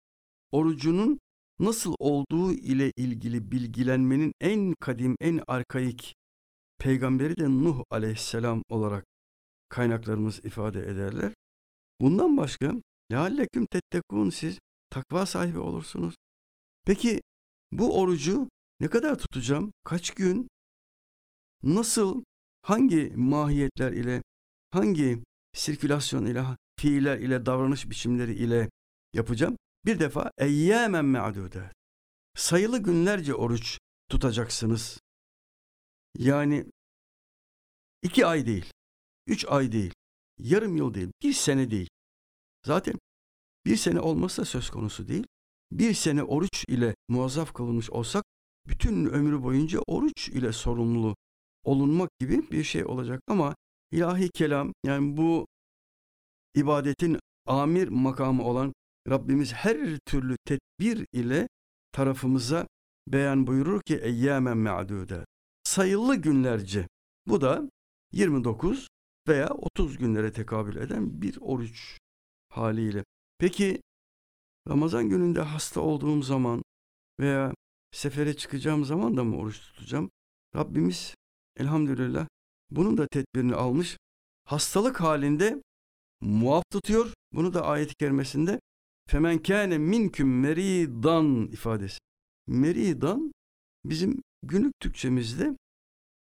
[0.52, 1.20] orucunun
[1.60, 6.16] nasıl olduğu ile ilgili bilgilenmenin en kadim, en arkaik
[6.80, 9.06] peygamberi de Nuh aleyhisselam olarak
[9.70, 11.34] kaynaklarımız ifade ederler.
[12.02, 12.74] Bundan başka
[13.12, 16.16] lealleküm tettekun siz takva sahibi olursunuz.
[16.86, 17.22] Peki
[17.72, 19.74] bu orucu ne kadar tutacağım?
[19.84, 20.48] Kaç gün?
[21.64, 22.24] Nasıl?
[22.62, 24.24] Hangi mahiyetler ile,
[24.72, 26.44] hangi sirkülasyon ile,
[26.80, 28.70] fiiller ile, davranış biçimleri ile
[29.14, 29.58] yapacağım?
[29.86, 31.74] Bir defa eyyâmen me'adudet.
[32.36, 35.00] Sayılı günlerce oruç tutacaksınız.
[36.18, 36.66] Yani
[38.02, 38.72] iki ay değil,
[39.28, 39.94] üç ay değil,
[40.40, 41.90] yarım yıl değil, bir sene değil.
[42.66, 42.96] Zaten
[43.66, 45.28] bir sene olmasa söz konusu değil.
[45.72, 48.24] Bir sene oruç ile muazzaf kılınmış olsak
[48.68, 51.16] bütün ömrü boyunca oruç ile sorumlu
[51.64, 53.56] olunmak gibi bir şey olacak ama
[53.92, 55.48] ilahi kelam yani bu
[56.56, 58.74] ibadetin amir makamı olan
[59.10, 61.48] Rabbimiz her türlü tedbir ile
[61.92, 62.68] tarafımıza
[63.08, 65.26] beyan buyurur ki eyyâmen me'dûde.
[65.64, 66.88] Sayılı günlerce.
[67.28, 67.70] Bu da
[68.12, 68.88] 29
[69.28, 71.98] veya 30 günlere tekabül eden bir oruç
[72.50, 73.04] haliyle.
[73.38, 73.82] Peki
[74.68, 76.64] Ramazan gününde hasta olduğum zaman
[77.20, 77.54] veya
[77.92, 80.12] sefere çıkacağım zaman da mı oruç tutacağım?
[80.56, 81.16] Rabbimiz
[81.62, 82.28] elhamdülillah
[82.72, 83.98] bunun da tedbirini almış.
[84.46, 85.62] Hastalık halinde
[86.22, 87.14] muaf tutuyor.
[87.34, 88.60] Bunu da ayet-i kerimesinde
[89.08, 91.98] femen kâne minküm meridan ifadesi.
[92.48, 93.32] Meridan
[93.86, 95.56] bizim günlük Türkçemizde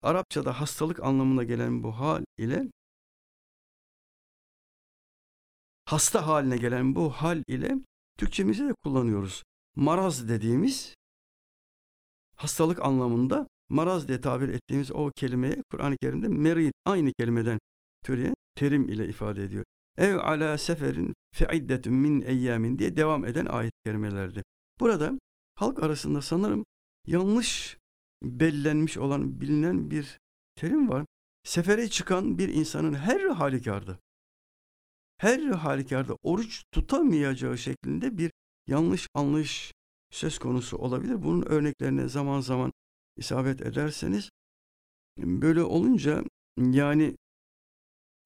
[0.02, 2.68] Arapçada hastalık anlamına gelen bu hal ile
[5.84, 7.74] hasta haline gelen bu hal ile
[8.18, 9.42] Türkçemizde de kullanıyoruz.
[9.76, 10.94] Maraz dediğimiz
[12.36, 17.58] hastalık anlamında maraz diye tabir ettiğimiz o kelimeye Kur'an-ı Kerim'de merid aynı kelimeden
[18.04, 19.64] türeyen terim ile ifade ediyor.
[19.98, 24.42] Ev ala seferin feiddetun min eyyamin diye devam eden ayet kelimelerde.
[24.80, 25.12] Burada
[25.54, 26.64] halk arasında sanırım
[27.06, 27.78] yanlış
[28.22, 30.18] bellenmiş olan bilinen bir
[30.54, 31.06] terim var.
[31.44, 33.98] Sefere çıkan bir insanın her halükarda
[35.18, 38.30] her halükarda oruç tutamayacağı şeklinde bir
[38.66, 39.72] yanlış anlayış
[40.10, 41.22] söz konusu olabilir.
[41.22, 42.72] Bunun örneklerine zaman zaman
[43.16, 44.30] isabet ederseniz
[45.18, 46.24] böyle olunca
[46.56, 47.16] yani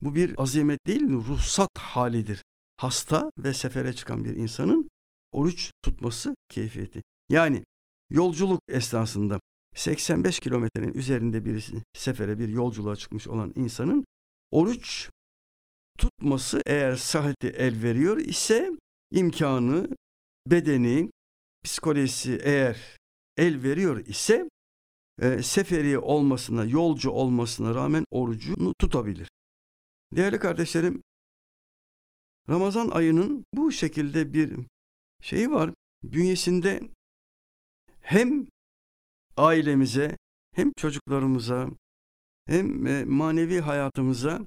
[0.00, 1.10] bu bir azimet değil?
[1.10, 2.44] Ruhsat halidir.
[2.76, 4.88] Hasta ve sefere çıkan bir insanın
[5.32, 7.02] oruç tutması keyfiyeti.
[7.28, 7.64] Yani
[8.10, 9.40] yolculuk esnasında
[9.74, 14.04] 85 kilometrenin üzerinde birisi sefere bir yolculuğa çıkmış olan insanın
[14.50, 15.10] oruç
[15.98, 18.70] tutması eğer sıhhati el veriyor ise
[19.10, 19.88] imkanı,
[20.46, 21.10] bedeni,
[21.64, 22.96] psikolojisi eğer
[23.36, 24.48] el veriyor ise
[25.22, 29.28] e, seferi olmasına, yolcu olmasına rağmen orucunu tutabilir.
[30.12, 31.02] Değerli kardeşlerim,
[32.48, 34.58] Ramazan ayının bu şekilde bir
[35.22, 35.70] şeyi var.
[36.02, 36.80] Bünyesinde
[38.00, 38.46] hem
[39.36, 40.16] ailemize,
[40.54, 41.68] hem çocuklarımıza,
[42.46, 44.46] hem e, manevi hayatımıza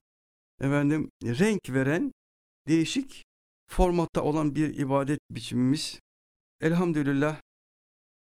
[0.62, 2.12] efendim renk veren
[2.68, 3.24] değişik
[3.70, 6.00] formatta olan bir ibadet biçimimiz.
[6.62, 7.42] Elhamdülillah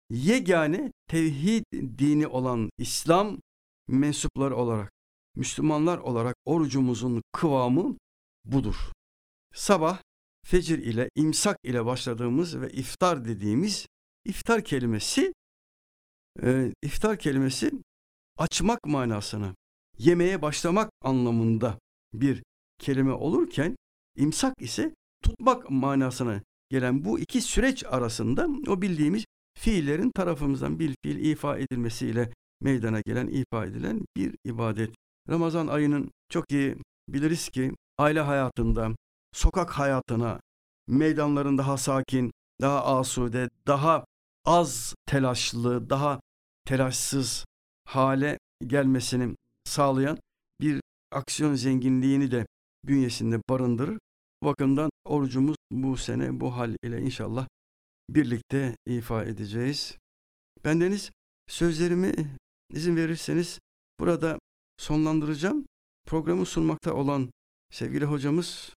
[0.10, 3.38] yegane tevhid dini olan İslam
[3.88, 4.92] mensupları olarak,
[5.36, 7.98] Müslümanlar olarak orucumuzun kıvamı
[8.46, 8.76] budur.
[9.54, 10.00] Sabah
[10.46, 13.88] fecir ile imsak ile başladığımız ve iftar dediğimiz
[14.26, 15.34] iftar kelimesi
[16.44, 17.72] e, iftar kelimesi
[18.38, 19.56] açmak manasını,
[19.98, 21.80] yemeğe başlamak anlamında
[22.14, 22.44] bir
[22.80, 23.76] kelime olurken
[24.18, 29.26] imsak ise tutmak manasına gelen bu iki süreç arasında o bildiğimiz
[29.60, 32.30] fiillerin tarafımızdan bir fiil ifa edilmesiyle
[32.62, 34.96] meydana gelen, ifa edilen bir ibadet.
[35.30, 36.76] Ramazan ayının çok iyi
[37.08, 38.96] biliriz ki aile hayatında,
[39.34, 40.40] sokak hayatına,
[40.88, 44.06] meydanların daha sakin, daha asude, daha
[44.46, 46.20] az telaşlı, daha
[46.66, 47.46] telaşsız
[47.86, 48.38] hale
[48.68, 50.18] gelmesini sağlayan
[50.62, 52.46] bir aksiyon zenginliğini de
[52.86, 53.98] bünyesinde barındırır.
[54.44, 57.48] Bu bakımdan orucumuz bu sene bu hal ile inşallah
[58.10, 59.98] birlikte ifa edeceğiz.
[60.66, 61.12] Bendeniz
[61.48, 62.14] sözlerimi
[62.70, 63.60] izin verirseniz
[64.00, 64.40] burada
[64.78, 65.66] sonlandıracağım.
[66.06, 67.30] Programı sunmakta olan
[67.72, 68.74] sevgili hocamız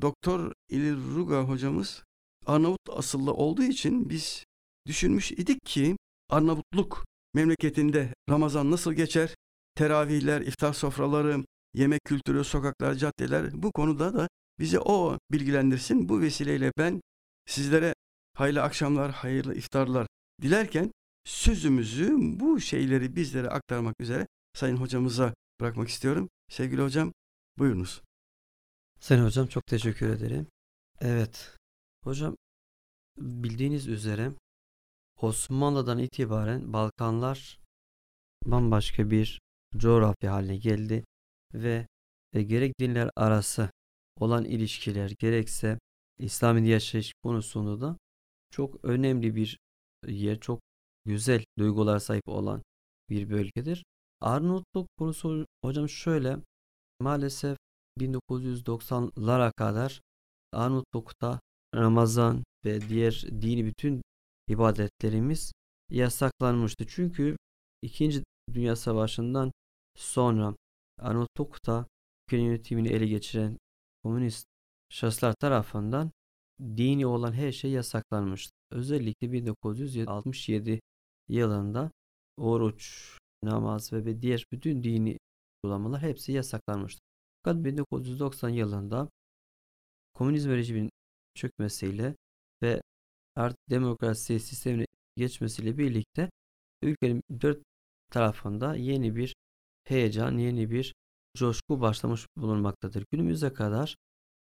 [0.00, 2.02] Doktor İlir Ruga hocamız
[2.46, 4.44] Arnavut asıllı olduğu için biz
[4.86, 5.96] düşünmüş idik ki
[6.30, 9.34] Arnavutluk memleketinde Ramazan nasıl geçer?
[9.74, 16.08] Teravihler, iftar sofraları, yemek kültürü, sokaklar, caddeler bu konuda da bize o bilgilendirsin.
[16.08, 17.00] Bu vesileyle ben
[17.46, 17.94] sizlere
[18.34, 20.06] hayırlı akşamlar, hayırlı iftarlar
[20.42, 20.90] dilerken
[21.24, 26.28] sözümüzü bu şeyleri bizlere aktarmak üzere Sayın Hocamıza bırakmak istiyorum.
[26.50, 27.12] Sevgili Hocam
[27.58, 28.02] buyurunuz.
[29.00, 30.46] Sayın Hocam çok teşekkür ederim.
[31.00, 31.56] Evet.
[32.04, 32.36] Hocam
[33.18, 34.32] bildiğiniz üzere
[35.20, 37.58] Osmanlı'dan itibaren Balkanlar
[38.46, 39.40] bambaşka bir
[39.76, 41.04] coğrafya haline geldi
[41.54, 41.86] ve
[42.32, 43.70] e, gerek dinler arası
[44.20, 45.78] olan ilişkiler gerekse
[46.18, 47.96] İslami yaşayış konusunda da
[48.54, 49.58] çok önemli bir
[50.06, 50.60] yer, çok
[51.04, 52.62] güzel duygular sahip olan
[53.10, 53.84] bir bölgedir.
[54.20, 56.36] Arnavutluk konusu hocam şöyle
[57.00, 57.58] maalesef
[58.00, 60.00] 1990'lara kadar
[60.52, 61.40] Arnavutluk'ta
[61.74, 64.02] Ramazan ve diğer dini bütün
[64.48, 65.52] ibadetlerimiz
[65.90, 66.86] yasaklanmıştı.
[66.88, 67.36] Çünkü
[67.82, 68.22] 2.
[68.54, 69.52] Dünya Savaşı'ndan
[69.96, 70.56] sonra
[70.98, 71.86] Arnavutluk'ta
[72.26, 73.58] ülke yönetimini ele geçiren
[74.02, 74.46] komünist
[74.88, 76.10] şahıslar tarafından
[76.76, 78.52] dini olan her şey yasaklanmıştı.
[78.70, 80.80] Özellikle 1967
[81.28, 81.90] yılında
[82.36, 85.18] oruç, namaz ve diğer bütün dini
[85.62, 87.00] uygulamalar hepsi yasaklanmıştı.
[87.42, 89.08] Fakat 1990 yılında
[90.14, 90.90] komünizm rejiminin
[91.34, 92.16] çökmesiyle
[92.62, 92.82] ve
[93.36, 96.30] artık demokrasi sistemine geçmesiyle birlikte
[96.82, 97.62] ülkenin dört
[98.10, 99.34] tarafında yeni bir
[99.84, 100.94] heyecan, yeni bir
[101.36, 103.04] coşku başlamış bulunmaktadır.
[103.12, 103.96] Günümüze kadar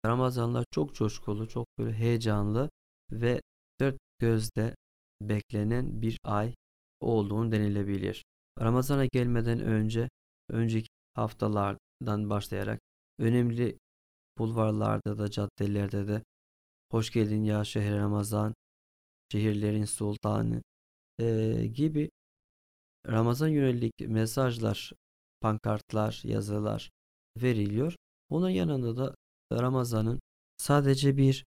[0.04, 2.70] Ramazanlar çok coşkulu, çok böyle heyecanlı
[3.10, 3.40] ve
[3.80, 4.74] dört gözle
[5.20, 6.54] beklenen bir ay
[7.00, 8.24] olduğunu denilebilir.
[8.60, 10.08] Ramazana gelmeden önce,
[10.48, 12.80] önceki haftalardan başlayarak
[13.18, 13.78] önemli
[14.38, 16.22] bulvarlarda da, caddelerde de
[16.90, 18.54] hoş geldin ya şehir Ramazan,
[19.32, 20.62] şehirlerin sultanı
[21.20, 22.10] e, gibi
[23.06, 24.92] Ramazan yönelik mesajlar,
[25.40, 26.90] pankartlar, yazılar
[27.36, 27.96] veriliyor.
[28.28, 29.14] Onun yanında da
[29.62, 30.20] Ramazan'ın
[30.56, 31.44] sadece bir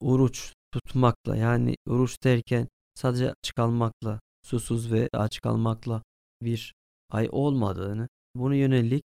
[0.00, 6.02] oruç tutmakla yani oruç derken sadece aç kalmakla, susuz ve aç kalmakla
[6.42, 6.74] bir
[7.10, 9.02] ay olmadığını, bunu yönelik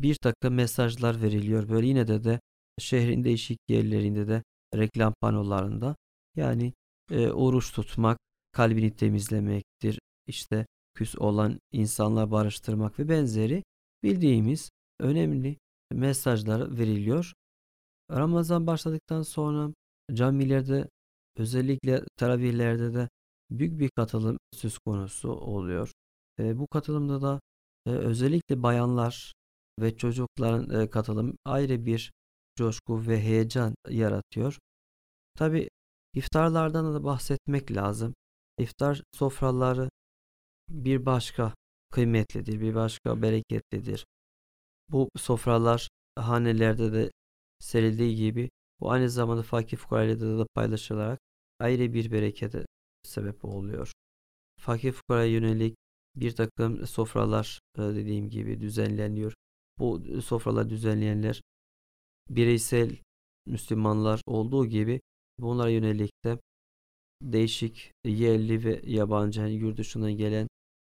[0.00, 1.68] bir takım mesajlar veriliyor.
[1.68, 2.40] Böyle yine de de
[2.78, 4.42] şehrin değişik yerlerinde de
[4.74, 5.96] reklam panolarında
[6.36, 6.72] yani
[7.10, 8.18] e, oruç tutmak
[8.52, 9.98] kalbini temizlemektir.
[10.26, 13.62] İşte küs olan insanla barıştırmak ve benzeri
[14.02, 14.70] bildiğimiz
[15.00, 15.56] önemli
[15.92, 17.32] mesajlar veriliyor.
[18.10, 19.74] Ramazan başladıktan sonra
[20.12, 20.88] camilerde
[21.36, 23.08] özellikle teravihlerde de
[23.50, 25.92] büyük bir katılım söz konusu oluyor.
[26.38, 27.40] E, bu katılımda da
[27.86, 29.32] e, özellikle bayanlar
[29.80, 32.12] ve çocukların e, katılım ayrı bir
[32.56, 34.58] coşku ve heyecan yaratıyor.
[35.34, 35.68] Tabi
[36.14, 38.14] iftarlardan da bahsetmek lazım.
[38.58, 39.90] İftar sofraları
[40.68, 41.54] bir başka
[41.92, 44.06] kıymetlidir, bir başka bereketlidir.
[44.88, 47.10] Bu sofralar hanelerde de
[47.58, 48.50] serildiği gibi
[48.80, 51.20] bu aynı zamanda fakir fukarayla da paylaşılarak
[51.60, 52.66] ayrı bir berekete
[53.02, 53.92] sebep oluyor.
[54.60, 55.76] Fakir fukaraya yönelik
[56.16, 59.34] bir takım sofralar e, dediğim gibi düzenleniyor.
[59.78, 61.42] Bu sofralar düzenleyenler
[62.30, 62.96] bireysel
[63.46, 65.00] Müslümanlar olduğu gibi
[65.38, 66.38] bunlara yönelik de
[67.22, 70.48] değişik yerli ve yabancı yani yurt dışından gelen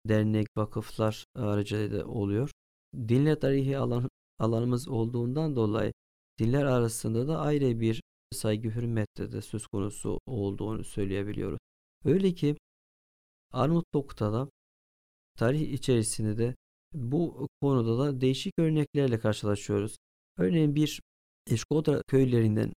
[0.07, 2.51] dernek, vakıflar aracılığıyla oluyor.
[2.95, 5.93] Dinle tarihi alan, alanımız olduğundan dolayı
[6.39, 11.59] dinler arasında da ayrı bir saygı hürmette de söz konusu olduğunu söyleyebiliyoruz.
[12.05, 12.55] Öyle ki
[13.53, 14.49] Arnavutluk'ta da
[15.37, 16.55] tarih içerisinde de
[16.93, 19.97] bu konuda da değişik örneklerle karşılaşıyoruz.
[20.37, 21.01] Örneğin bir
[21.47, 22.73] Eşkoda köylerinden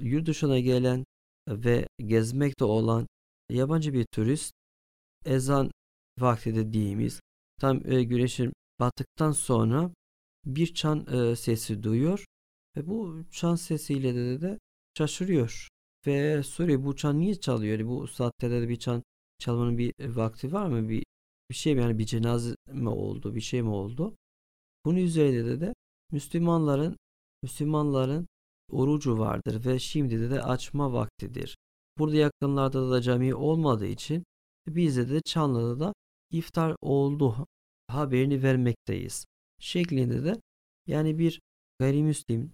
[0.00, 1.04] yurt dışına gelen
[1.48, 3.06] ve gezmekte olan
[3.50, 4.52] yabancı bir turist
[5.24, 5.70] ezan
[6.18, 7.20] vakti dediğimiz
[7.60, 9.90] tam e, güneşin battıktan sonra
[10.44, 12.24] bir çan e, sesi duyuyor
[12.76, 14.58] ve bu çan sesiyle de, de
[14.98, 15.68] şaşırıyor
[16.06, 17.86] ve soruyor bu çan niye çalıyor?
[17.86, 19.02] Bu saatte de bir çan
[19.38, 20.88] çalmanın bir vakti var mı?
[20.88, 21.04] Bir
[21.50, 23.34] bir şey mi yani bir cenaze mi oldu?
[23.34, 24.16] Bir şey mi oldu?
[24.84, 25.74] Bunun üzerinde de, de
[26.12, 26.96] Müslümanların
[27.42, 28.26] Müslümanların
[28.70, 31.56] orucu vardır ve şimdi de, de açma vaktidir.
[31.98, 34.24] Burada yakınlarda da cami olmadığı için
[34.66, 35.92] bizde de Çanlı'da da
[36.30, 37.46] iftar oldu
[37.88, 39.24] haberini vermekteyiz.
[39.60, 40.40] Şeklinde de
[40.86, 41.40] yani bir
[41.78, 42.52] gayrimüslim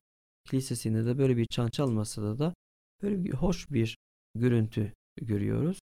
[0.49, 2.55] kilisesinde de böyle bir çan çalmasada da
[3.03, 3.97] böyle bir hoş bir
[4.35, 5.79] görüntü görüyoruz.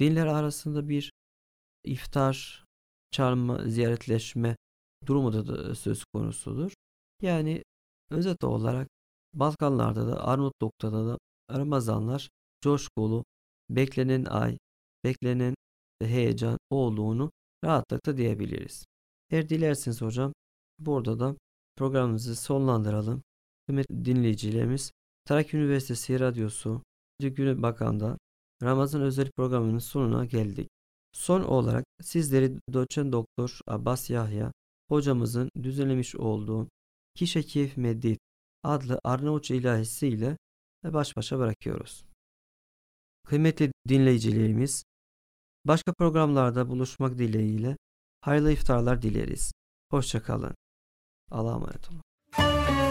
[0.00, 1.12] Dinler arasında bir
[1.84, 2.64] iftar,
[3.10, 4.56] çağırma, ziyaretleşme
[5.06, 6.72] durumu da söz konusudur.
[7.22, 7.62] Yani
[8.10, 8.88] özet olarak
[9.34, 11.18] Balkanlarda da Arnavutluk'ta da
[11.50, 12.28] Ramazanlar
[12.60, 13.24] coşkulu,
[13.70, 14.58] beklenen ay,
[15.04, 15.54] beklenen
[16.02, 17.30] heyecan olduğunu
[17.64, 18.84] rahatlıkla diyebiliriz.
[19.30, 20.32] Eğer dilerseniz hocam
[20.78, 21.36] burada da
[21.76, 23.22] programımızı sonlandıralım.
[23.66, 24.92] Kıymetli dinleyicilerimiz
[25.24, 26.82] Trakya Üniversitesi Radyosu
[27.18, 28.18] Günü Bakan'da
[28.62, 30.68] Ramazan özel programının sonuna geldik.
[31.12, 34.52] Son olarak sizleri doçent doktor Abbas Yahya
[34.88, 36.68] hocamızın düzenlemiş olduğu
[37.14, 38.18] Kişekif Medit
[38.62, 40.36] adlı Arnavutça ilahisi ile
[40.84, 42.04] baş başa bırakıyoruz.
[43.26, 44.84] Kıymetli dinleyicilerimiz,
[45.64, 47.76] başka programlarda buluşmak dileğiyle
[48.20, 49.52] hayırlı iftarlar dileriz.
[49.90, 50.54] Hoşçakalın.
[51.30, 52.85] Allah'a emanet olun.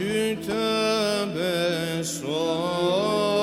[0.00, 1.54] kütübe
[2.04, 3.39] sor.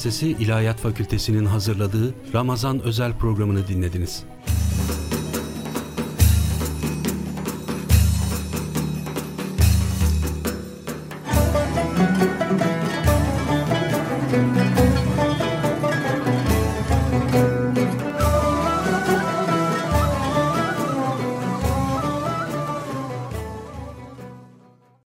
[0.00, 4.22] Üniversitesi İlahiyat Fakültesi'nin hazırladığı Ramazan özel programını dinlediniz.